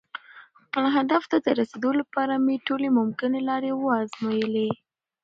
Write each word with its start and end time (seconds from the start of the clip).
خپل 0.59 0.83
هدف 0.95 1.23
ته 1.31 1.37
د 1.45 1.47
رسېدو 1.59 1.91
لپاره 1.99 2.33
مې 2.45 2.55
ټولې 2.67 2.89
ممکنې 2.99 3.39
لارې 3.49 3.71
وازمویلې. 3.75 4.69